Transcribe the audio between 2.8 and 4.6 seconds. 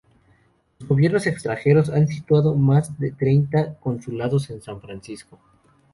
de treinta consulados en